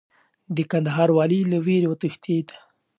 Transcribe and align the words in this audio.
د 0.55 0.57
کندهار 0.71 1.09
والي 1.17 1.39
له 1.51 1.57
ویرې 1.65 1.87
وتښتېد. 1.89 2.47